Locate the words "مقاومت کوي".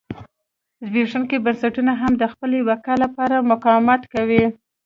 3.51-4.43